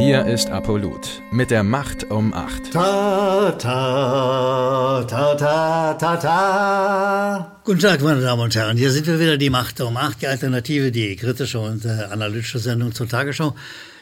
[0.00, 2.72] Hier ist Apollut mit der Macht um 8.
[2.72, 7.60] Ta, ta, ta, ta, ta, ta.
[7.64, 8.78] Guten Tag, meine Damen und Herren.
[8.78, 12.58] Hier sind wir wieder, die Macht um 8, die Alternative, die kritische und äh, analytische
[12.58, 13.54] Sendung zur Tagesschau.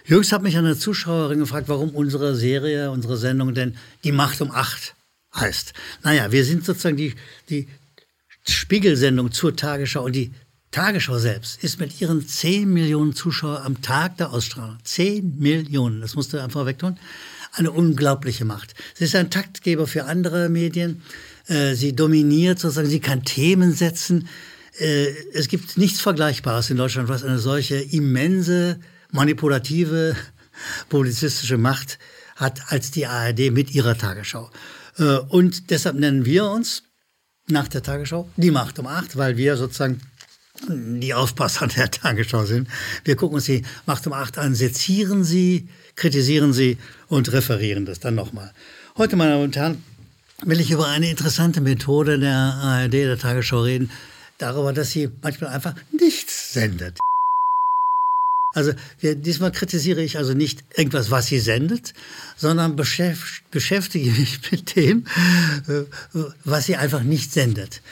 [0.04, 4.52] Jüngst hat mich eine Zuschauerin gefragt, warum unsere Serie, unsere Sendung denn die Macht um
[4.52, 4.94] 8
[5.34, 5.72] heißt.
[6.04, 7.16] Naja, wir sind sozusagen die,
[7.48, 7.66] die
[8.46, 10.32] Spiegelsendung zur Tagesschau und die
[10.70, 16.14] Tagesschau selbst ist mit ihren 10 Millionen Zuschauern am Tag der Ausstrahlung, 10 Millionen, das
[16.14, 16.98] musst du einfach wegtun,
[17.52, 18.74] eine unglaubliche Macht.
[18.94, 21.02] Sie ist ein Taktgeber für andere Medien.
[21.46, 24.28] Äh, sie dominiert sozusagen, sie kann Themen setzen.
[24.78, 28.78] Äh, es gibt nichts Vergleichbares in Deutschland, was eine solche immense,
[29.10, 30.14] manipulative,
[30.90, 31.98] publizistische Macht
[32.36, 34.50] hat als die ARD mit ihrer Tagesschau.
[34.98, 36.82] Äh, und deshalb nennen wir uns
[37.48, 40.00] nach der Tagesschau die Macht um acht, weil wir sozusagen
[40.68, 42.68] die Aufpasser der Tagesschau sind.
[43.04, 46.78] Wir gucken uns die Macht um acht an, sezieren sie, kritisieren sie
[47.08, 48.52] und referieren das dann nochmal.
[48.96, 49.82] Heute, meine Damen und Herren,
[50.44, 53.90] will ich über eine interessante Methode der ARD, der Tagesschau reden,
[54.38, 56.98] darüber, dass sie manchmal einfach nichts sendet.
[58.54, 58.72] Also
[59.02, 61.92] diesmal kritisiere ich also nicht irgendwas, was sie sendet,
[62.36, 65.04] sondern beschäftige mich mit dem,
[65.68, 65.82] äh,
[66.44, 67.82] was sie einfach nicht sendet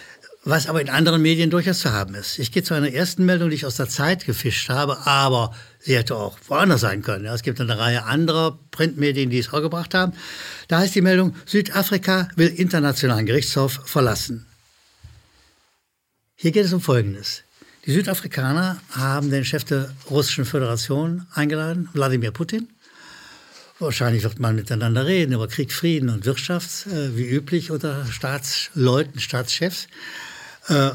[0.47, 2.39] was aber in anderen Medien durchaus zu haben ist.
[2.39, 5.97] Ich gehe zu einer ersten Meldung, die ich aus der Zeit gefischt habe, aber sie
[5.97, 7.27] hätte auch woanders sein können.
[7.27, 10.13] Es gibt eine Reihe anderer Printmedien, die es auch gebracht haben.
[10.69, 14.47] Da heißt die Meldung, Südafrika will internationalen Gerichtshof verlassen.
[16.37, 17.43] Hier geht es um Folgendes.
[17.85, 22.69] Die Südafrikaner haben den Chef der Russischen Föderation eingeladen, Wladimir Putin.
[23.81, 29.21] Wahrscheinlich wird man miteinander reden über Krieg, Frieden und Wirtschaft, äh, wie üblich unter Staatsleuten,
[29.21, 29.89] Staatschefs.
[30.69, 30.91] Äh,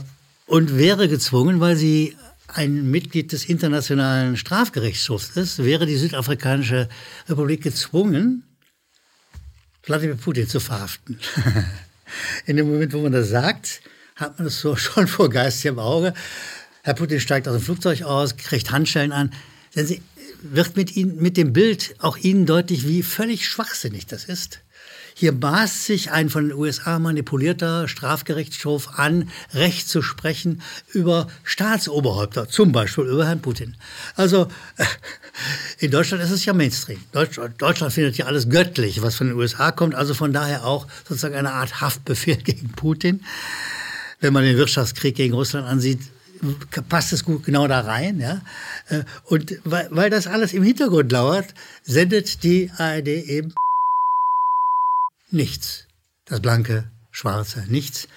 [0.47, 6.89] und wäre gezwungen, weil sie ein Mitglied des Internationalen Strafgerichtshofs ist, wäre die Südafrikanische
[7.29, 8.43] Republik gezwungen,
[9.83, 11.19] Wladimir Putin zu verhaften.
[12.45, 13.81] In dem Moment, wo man das sagt,
[14.15, 16.13] hat man das so schon vor Geist im Auge.
[16.83, 19.31] Herr Putin steigt aus dem Flugzeug aus, kriegt Handschellen an.
[19.75, 20.01] Denn sie
[20.41, 24.61] wird mit, ihnen, mit dem Bild auch Ihnen deutlich, wie völlig schwachsinnig das ist.
[25.13, 30.61] Hier maßt sich ein von den USA manipulierter Strafgerichtshof an, Recht zu sprechen
[30.93, 33.75] über Staatsoberhäupter, zum Beispiel über Herrn Putin.
[34.15, 34.85] Also äh,
[35.79, 36.99] in Deutschland ist es ja Mainstream.
[37.11, 41.35] Deutschland, findet ja alles göttlich, was von den USA kommt, also von daher auch sozusagen
[41.35, 43.23] eine Art Haftbefehl gegen Putin.
[44.19, 45.99] Wenn man den Wirtschaftskrieg gegen Russland ansieht,
[46.89, 48.19] passt es gut genau da rein.
[48.19, 48.41] Ja?
[48.89, 53.53] Äh, und weil das alles im Hintergrund lauert, sendet die ARD eben
[55.33, 55.87] nichts.
[56.25, 58.07] Das blanke, schwarze, nichts.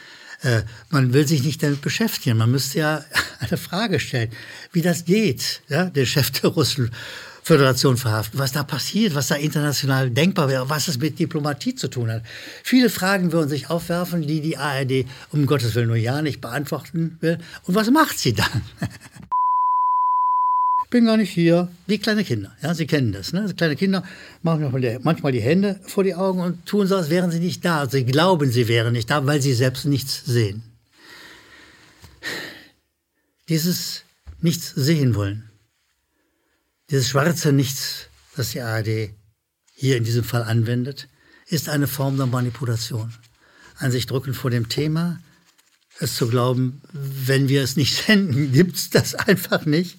[0.42, 2.36] Äh, man will sich nicht damit beschäftigen.
[2.36, 3.04] Man müsste ja
[3.40, 4.30] eine Frage stellen,
[4.72, 6.90] wie das geht, ja, der Chef der Russen
[7.44, 11.88] Föderation verhaften, was da passiert, was da international denkbar wäre, was es mit Diplomatie zu
[11.88, 12.22] tun hat.
[12.62, 17.18] Viele Fragen würden sich aufwerfen, die die ARD um Gottes Willen nur ja nicht beantworten
[17.20, 17.36] will.
[17.64, 18.62] Und was macht sie dann?
[20.94, 21.68] bin gar nicht hier.
[21.88, 23.32] Wie kleine Kinder, ja, Sie kennen das.
[23.32, 23.52] Ne?
[23.56, 24.04] Kleine Kinder
[24.42, 24.70] machen
[25.02, 27.88] manchmal die Hände vor die Augen und tun so, als wären sie nicht da.
[27.88, 30.62] Sie glauben, sie wären nicht da, weil sie selbst nichts sehen.
[33.48, 34.02] Dieses
[34.40, 35.50] Nichts sehen wollen,
[36.90, 38.06] dieses schwarze Nichts,
[38.36, 39.10] das die ARD
[39.74, 41.08] hier in diesem Fall anwendet,
[41.48, 43.12] ist eine Form der Manipulation.
[43.78, 45.18] An sich drücken vor dem Thema,
[45.98, 49.98] es zu glauben, wenn wir es nicht senden, gibt es das einfach nicht.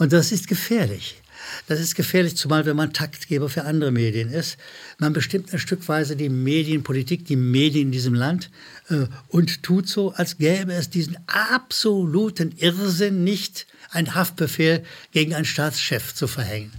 [0.00, 1.20] Und das ist gefährlich.
[1.66, 4.56] Das ist gefährlich, zumal wenn man Taktgeber für andere Medien ist.
[4.96, 8.50] Man bestimmt ein Stückweise die Medienpolitik, die Medien in diesem Land
[8.88, 15.44] äh, und tut so, als gäbe es diesen absoluten Irrsinn nicht, einen Haftbefehl gegen einen
[15.44, 16.72] Staatschef zu verhängen.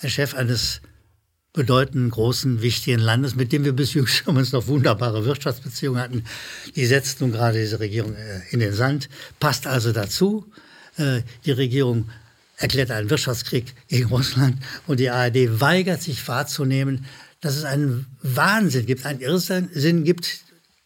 [0.00, 0.82] Ein Chef eines
[1.52, 6.24] bedeutenden, großen, wichtigen Landes, mit dem wir bis jüngst noch wunderbare Wirtschaftsbeziehungen hatten.
[6.76, 9.08] Die setzt nun gerade diese Regierung äh, in den Sand,
[9.40, 10.46] passt also dazu.
[10.96, 12.08] Äh, die Regierung
[12.62, 14.56] erklärt einen Wirtschaftskrieg gegen Russland
[14.86, 17.06] und die ARD weigert sich wahrzunehmen,
[17.40, 20.40] dass es einen Wahnsinn gibt, einen Irrsinn gibt,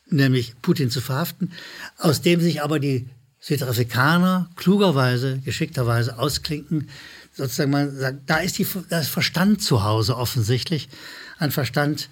[0.08, 1.52] nämlich Putin zu verhaften,
[1.98, 3.08] aus dem sich aber die
[3.40, 6.88] Südafrikaner klugerweise, geschickterweise ausklinken.
[7.34, 10.88] Sozusagen man sagt, da ist die, da Verstand zu Hause offensichtlich.
[11.38, 12.08] Ein Verstand,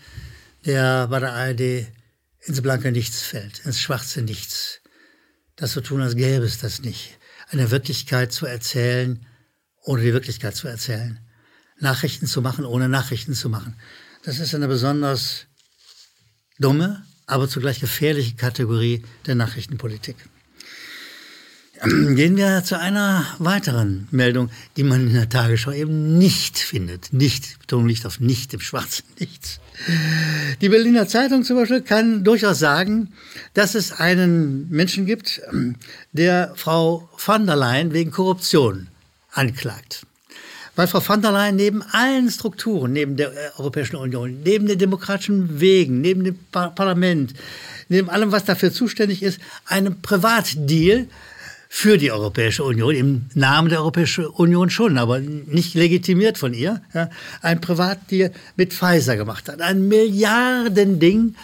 [0.66, 1.86] der bei der ARD
[2.40, 4.80] ins blanke Nichts fällt, ins schwarze Nichts.
[5.56, 7.18] Das zu tun, als gäbe es das nicht.
[7.48, 9.24] Eine Wirklichkeit zu erzählen,
[9.84, 11.20] ohne die Wirklichkeit zu erzählen.
[11.78, 13.76] Nachrichten zu machen, ohne Nachrichten zu machen.
[14.24, 15.46] Das ist eine besonders
[16.58, 20.16] dumme, aber zugleich gefährliche Kategorie der Nachrichtenpolitik.
[21.82, 27.12] gehen wir zu einer weiteren Meldung, die man in der Tagesschau eben nicht findet.
[27.12, 29.60] Nicht, Betonung liegt auf nicht, im schwarzen Nichts.
[30.60, 33.12] Die Berliner Zeitung zum Beispiel kann durchaus sagen,
[33.52, 35.42] dass es einen Menschen gibt,
[36.12, 38.88] der Frau von der Leyen wegen Korruption
[39.34, 40.06] anklagt.
[40.76, 45.60] Weil Frau von der Leyen neben allen Strukturen, neben der Europäischen Union, neben den demokratischen
[45.60, 47.32] Wegen, neben dem Parlament,
[47.88, 51.06] neben allem, was dafür zuständig ist, einen Privatdeal
[51.68, 56.80] für die Europäische Union, im Namen der Europäischen Union schon, aber nicht legitimiert von ihr,
[56.92, 57.10] ja,
[57.40, 59.60] ein Privatdeal mit Pfizer gemacht hat.
[59.60, 61.34] Ein Milliardending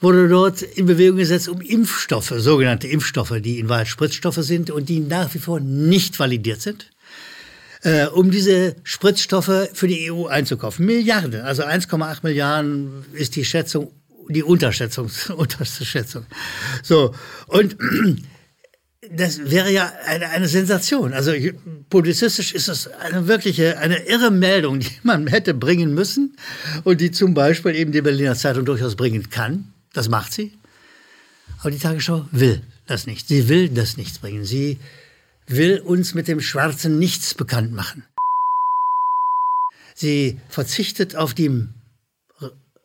[0.00, 4.88] wurde dort in Bewegung gesetzt, um Impfstoffe, sogenannte Impfstoffe, die in Wahrheit Spritzstoffe sind und
[4.88, 6.90] die nach wie vor nicht validiert sind,
[7.84, 10.86] äh, um diese Spritzstoffe für die EU einzukaufen.
[10.86, 13.92] Milliarden, also 1,8 Milliarden ist die Schätzung,
[14.28, 16.26] die Unterschätzung, unterste Schätzung.
[16.82, 17.14] So,
[17.46, 17.76] und
[19.10, 21.12] das wäre ja eine, eine Sensation.
[21.12, 21.32] Also
[21.90, 26.36] publizistisch ist das eine wirkliche, eine irre Meldung, die man hätte bringen müssen
[26.84, 29.72] und die zum Beispiel eben die Berliner Zeitung durchaus bringen kann.
[29.92, 30.52] Das macht sie.
[31.60, 33.28] Aber die Tagesschau will das nicht.
[33.28, 34.44] Sie will das nichts bringen.
[34.44, 34.78] Sie
[35.46, 38.04] will uns mit dem schwarzen Nichts bekannt machen.
[39.94, 41.68] Sie verzichtet auf die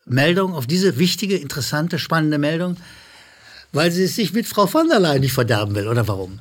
[0.06, 2.78] Meldung, auf diese wichtige, interessante, spannende Meldung,
[3.72, 6.40] weil sie es sich mit Frau von der Leyen nicht verderben will, oder warum?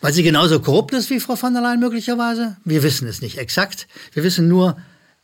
[0.00, 2.56] Weil sie genauso korrupt ist wie Frau von der Leyen möglicherweise?
[2.64, 3.86] Wir wissen es nicht exakt.
[4.12, 4.76] Wir wissen nur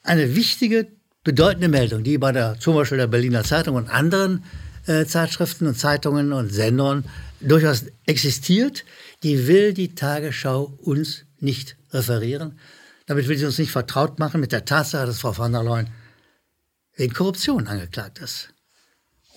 [0.04, 0.86] eine wichtige,
[1.24, 4.44] bedeutende Meldung, die bei der, zum Beispiel der Berliner Zeitung und anderen
[4.86, 7.04] äh, Zeitschriften und Zeitungen und Sendern
[7.40, 8.84] durchaus existiert,
[9.22, 12.58] die will die Tagesschau uns nicht referieren.
[13.06, 15.88] Damit will sie uns nicht vertraut machen mit der Tatsache, dass Frau von der Leyen
[16.96, 18.50] wegen Korruption angeklagt ist.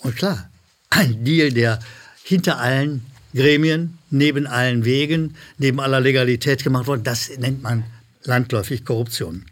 [0.01, 0.49] Und klar,
[0.89, 1.79] ein Deal, der
[2.23, 7.03] hinter allen Gremien, neben allen Wegen, neben aller Legalität gemacht wurde.
[7.03, 7.85] Das nennt man
[8.23, 9.45] landläufig Korruption.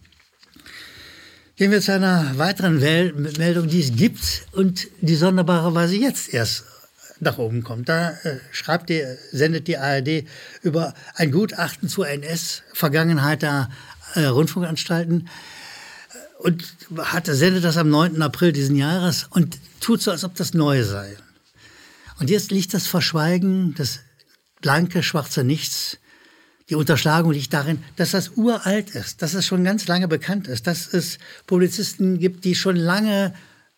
[1.56, 6.64] Gehen wir zu einer weiteren Meldung, die es gibt und die sonderbarerweise jetzt erst
[7.22, 7.90] nach oben kommt.
[7.90, 10.26] Da äh, schreibt die, sendet die ARD
[10.62, 13.70] über ein Gutachten zur NS-Vergangenheit der
[14.16, 15.28] äh, Rundfunkanstalten
[16.40, 16.64] und
[16.98, 18.22] hat, sendet das am 9.
[18.22, 21.16] April diesen Jahres und tut so, als ob das neu sei.
[22.20, 24.00] Und jetzt liegt das Verschweigen, das
[24.62, 25.98] blanke, schwarze Nichts,
[26.70, 30.68] die Unterschlagung liegt darin, dass das uralt ist, dass es schon ganz lange bekannt ist,
[30.68, 31.18] dass es
[31.48, 33.34] Polizisten gibt, die schon lange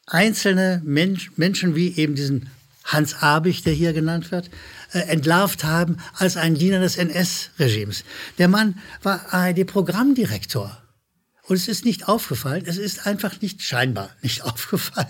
[0.08, 2.50] einzelne Mensch, Menschen wie eben diesen
[2.92, 4.50] Hans Abich, der hier genannt wird,
[4.94, 8.04] äh, entlarvt haben als ein Diener des NS-Regimes.
[8.38, 10.78] Der Mann war ARD-Programmdirektor.
[11.44, 15.08] Und es ist nicht aufgefallen, es ist einfach nicht scheinbar nicht aufgefallen,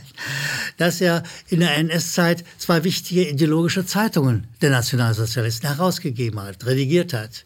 [0.78, 7.46] dass er in der NS-Zeit zwei wichtige ideologische Zeitungen der Nationalsozialisten herausgegeben hat, redigiert hat.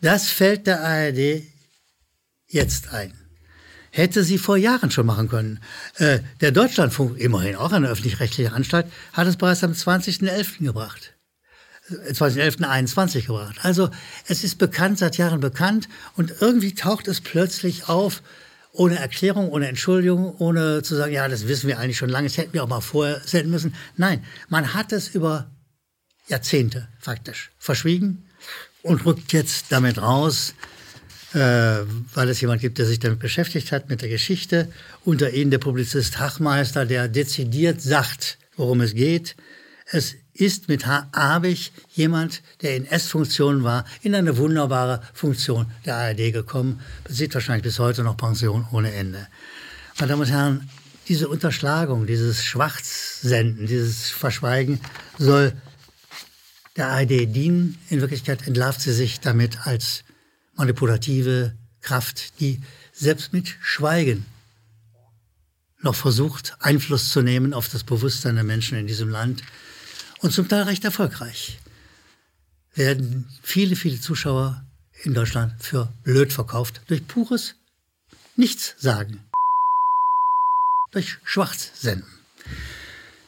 [0.00, 1.42] Das fällt der ARD
[2.46, 3.23] jetzt ein.
[3.94, 5.60] Hätte sie vor Jahren schon machen können.
[5.98, 10.64] Äh, der Deutschlandfunk, immerhin auch eine öffentlich-rechtliche Anstalt, hat es bereits am 20.11.
[10.64, 11.14] gebracht.
[12.12, 12.56] 2011
[13.24, 13.56] gebracht.
[13.62, 13.90] Also
[14.26, 18.20] es ist bekannt, seit Jahren bekannt und irgendwie taucht es plötzlich auf,
[18.72, 22.36] ohne Erklärung, ohne Entschuldigung, ohne zu sagen, ja, das wissen wir eigentlich schon lange, das
[22.36, 23.76] hätten wir auch mal vorher senden müssen.
[23.96, 25.52] Nein, man hat es über
[26.26, 28.24] Jahrzehnte faktisch verschwiegen
[28.82, 30.74] und rückt jetzt damit raus, äh,
[31.34, 34.68] weil es jemand gibt, der sich damit beschäftigt hat, mit der Geschichte.
[35.04, 39.34] Unter ihnen der Publizist Hachmeister, der dezidiert sagt, worum es geht.
[39.86, 41.08] Es ist mit H.
[41.12, 47.64] Abig jemand, der in S-Funktion war, in eine wunderbare Funktion der ARD gekommen, bezieht wahrscheinlich
[47.64, 49.26] bis heute noch Pension ohne Ende.
[49.98, 50.70] Meine Damen und Herren,
[51.08, 54.80] diese Unterschlagung, dieses Schwarzsenden, dieses Verschweigen
[55.18, 55.52] soll
[56.76, 57.78] der ARD dienen.
[57.90, 60.04] In Wirklichkeit entlarvt sie sich damit als
[60.56, 62.60] manipulative Kraft, die
[62.92, 64.26] selbst mit Schweigen
[65.80, 69.42] noch versucht, Einfluss zu nehmen auf das Bewusstsein der Menschen in diesem Land.
[70.20, 71.58] Und zum Teil recht erfolgreich,
[72.74, 74.64] werden viele, viele Zuschauer
[75.02, 76.80] in Deutschland für blöd verkauft.
[76.86, 77.54] Durch pures
[78.36, 79.20] Nichtsagen,
[80.90, 82.23] durch Schwarzsenden.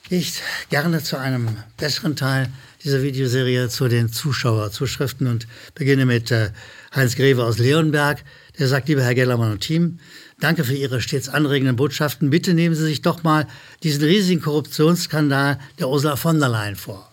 [0.09, 1.49] Ich gerne zu einem
[1.79, 2.49] besseren Teil
[2.85, 6.51] dieser Videoserie zu den Zuschauerzuschriften und beginne mit äh,
[6.95, 8.23] Heinz Greve aus Leonberg.
[8.57, 9.99] Der sagt, lieber Herr Gellermann und Team,
[10.39, 12.31] danke für Ihre stets anregenden Botschaften.
[12.31, 13.49] Bitte nehmen Sie sich doch mal
[13.83, 17.13] diesen riesigen Korruptionsskandal der Ursula von der Leyen vor.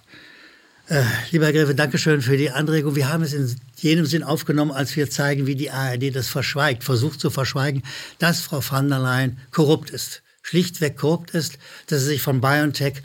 [0.88, 2.96] Äh, lieber Herr Greve, danke schön für die Anregung.
[2.96, 6.84] Wir haben es in jenem Sinn aufgenommen, als wir zeigen, wie die ARD das verschweigt,
[6.84, 7.82] versucht zu verschweigen,
[8.20, 10.22] dass Frau von der Leyen korrupt ist.
[10.44, 11.58] Schlichtweg korrupt ist,
[11.88, 13.02] dass sie sich von BioNTech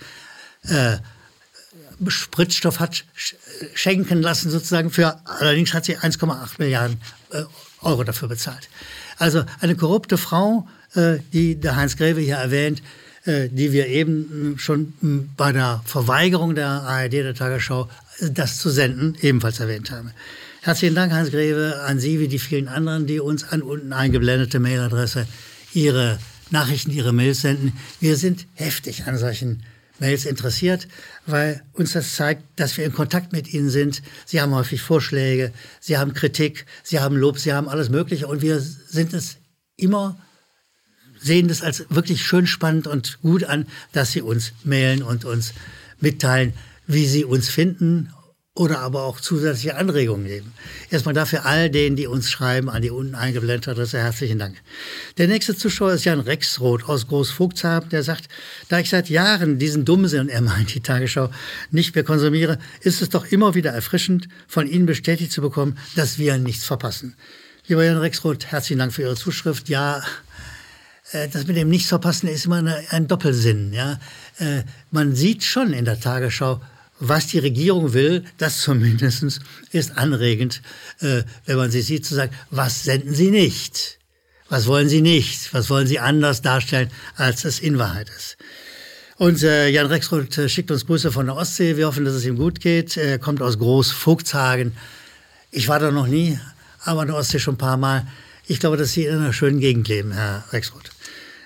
[0.65, 0.99] äh,
[2.07, 3.05] Spritstoff hat
[3.75, 7.43] schenken lassen, sozusagen für, allerdings hat sie 1,8 Milliarden äh,
[7.81, 8.69] Euro dafür bezahlt.
[9.17, 12.83] Also eine korrupte Frau, äh, die der Heinz Greve hier erwähnt,
[13.25, 14.93] äh, die wir eben schon
[15.37, 17.89] bei der Verweigerung der ARD, der Tagesschau,
[18.21, 20.13] das zu senden, ebenfalls erwähnt haben.
[20.63, 24.59] Herzlichen Dank, Hans Greve, an Sie wie die vielen anderen, die uns an unten eingeblendete
[24.59, 25.27] Mailadresse
[25.73, 26.19] Ihre
[26.51, 27.73] Nachrichten, Ihre Mails senden.
[28.01, 29.63] Wir sind heftig an solchen
[29.99, 30.87] Mails interessiert,
[31.27, 34.03] weil uns das zeigt, dass wir in Kontakt mit Ihnen sind.
[34.27, 38.43] Sie haben häufig Vorschläge, Sie haben Kritik, Sie haben Lob, Sie haben alles Mögliche und
[38.43, 39.37] wir sind es
[39.77, 40.19] immer
[41.21, 45.53] sehen das als wirklich schön spannend und gut an, dass Sie uns mailen und uns
[46.01, 46.53] mitteilen,
[46.87, 48.11] wie Sie uns finden
[48.59, 50.53] oder aber auch zusätzliche Anregungen geben.
[50.91, 54.57] Erstmal dafür all denen, die uns schreiben, an die unten eingeblendete Adresse, herzlichen Dank.
[55.17, 58.29] Der nächste Zuschauer ist Jan Rexroth aus Großvogtshaben, der sagt,
[58.69, 61.31] da ich seit Jahren diesen Dummsinn, er meint die Tagesschau,
[61.71, 66.19] nicht mehr konsumiere, ist es doch immer wieder erfrischend, von Ihnen bestätigt zu bekommen, dass
[66.19, 67.15] wir nichts verpassen.
[67.69, 69.69] Lieber Jan Rexroth, herzlichen Dank für Ihre Zuschrift.
[69.69, 70.03] Ja,
[71.13, 73.73] äh, das mit dem Nichts verpassen ist immer ein Doppelsinn.
[73.73, 74.01] Ja?
[74.39, 76.61] Äh, man sieht schon in der Tagesschau,
[77.01, 79.41] was die Regierung will, das zumindest
[79.73, 80.63] ist anregend,
[81.01, 83.99] äh, wenn man sie sieht, zu sagen, was senden sie nicht?
[84.49, 85.53] Was wollen sie nicht?
[85.53, 88.37] Was wollen sie anders darstellen, als es in Wahrheit ist?
[89.17, 91.77] Und äh, Jan Rexroth äh, schickt uns Grüße von der Ostsee.
[91.77, 92.97] Wir hoffen, dass es ihm gut geht.
[92.97, 94.73] Er kommt aus Groß-Vogtshagen.
[95.51, 96.39] Ich war da noch nie,
[96.85, 98.07] aber an der Ostsee schon ein paar Mal.
[98.47, 100.91] Ich glaube, dass Sie in einer schönen Gegend leben, Herr Rexroth.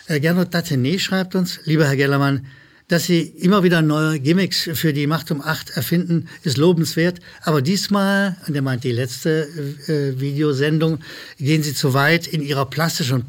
[0.06, 2.47] Äh, Gernot Datené schreibt uns, lieber Herr Gellermann,
[2.88, 7.20] dass Sie immer wieder neue Gimmicks für die Macht um acht erfinden, ist lobenswert.
[7.42, 9.48] Aber diesmal, und er meint die letzte
[9.88, 10.98] äh, Videosendung,
[11.38, 13.24] gehen Sie zu weit in Ihrer plastischen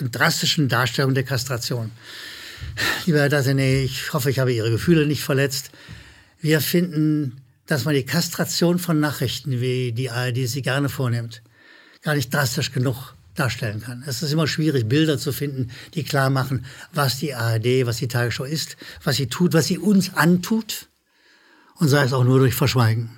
[0.00, 1.90] und drastischen Darstellung der Kastration.
[3.06, 5.70] Lieber Herr Datené, ich hoffe, ich habe Ihre Gefühle nicht verletzt.
[6.40, 11.42] Wir finden, dass man die Kastration von Nachrichten, wie die ARD sie gerne vornimmt,
[12.02, 14.04] gar nicht drastisch genug darstellen kann.
[14.06, 18.08] Es ist immer schwierig, Bilder zu finden, die klar machen, was die ARD, was die
[18.08, 20.86] Tagesschau ist, was sie tut, was sie uns antut
[21.76, 23.10] und sei es auch nur durch Verschweigen.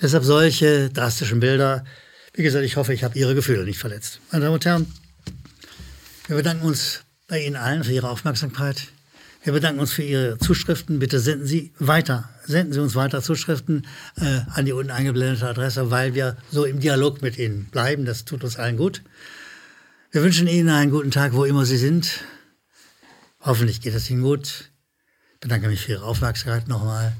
[0.00, 1.84] Deshalb solche drastischen Bilder.
[2.32, 4.20] Wie gesagt, ich hoffe, ich habe Ihre Gefühle nicht verletzt.
[4.30, 4.86] Meine Damen und Herren,
[6.28, 8.88] wir bedanken uns bei Ihnen allen für Ihre Aufmerksamkeit.
[9.42, 11.00] Wir bedanken uns für Ihre Zuschriften.
[11.00, 13.86] Bitte senden Sie weiter, senden Sie uns weiter Zuschriften
[14.20, 18.04] äh, an die unten eingeblendete Adresse, weil wir so im Dialog mit Ihnen bleiben.
[18.04, 19.02] Das tut uns allen gut.
[20.10, 22.24] Wir wünschen Ihnen einen guten Tag, wo immer Sie sind.
[23.42, 24.70] Hoffentlich geht es Ihnen gut.
[25.34, 27.14] Ich bedanke mich für Ihre Aufmerksamkeit nochmal.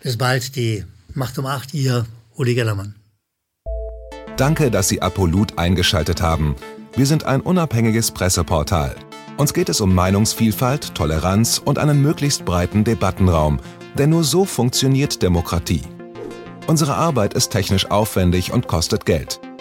[0.00, 2.06] Bis bald, die Macht um acht, Ihr
[2.36, 2.94] Uli Gellermann.
[4.36, 6.54] Danke, dass Sie Apolut eingeschaltet haben.
[6.94, 8.94] Wir sind ein unabhängiges Presseportal.
[9.36, 13.58] Uns geht es um Meinungsvielfalt, Toleranz und einen möglichst breiten Debattenraum,
[13.98, 15.82] denn nur so funktioniert Demokratie.
[16.68, 19.40] Unsere Arbeit ist technisch aufwendig und kostet Geld.